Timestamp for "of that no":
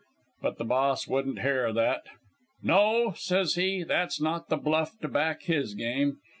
1.67-3.13